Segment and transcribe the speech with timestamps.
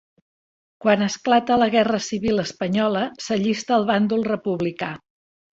[0.85, 4.95] Quan esclata la Guerra Civil espanyola s'allista al bàndol republicà.